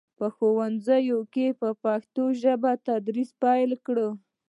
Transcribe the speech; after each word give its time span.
په 0.17 0.25
ښوونځیو 0.35 1.19
کې 1.33 1.43
یې 1.51 1.57
په 1.61 1.69
پښتو 1.83 2.23
تدریس 2.87 3.29
پیل 3.41 3.71
کړ. 3.85 3.97